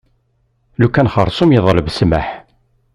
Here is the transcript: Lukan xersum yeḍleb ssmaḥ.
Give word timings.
Lukan 0.79 1.11
xersum 1.13 1.49
yeḍleb 1.53 1.87
ssmaḥ. 1.91 2.27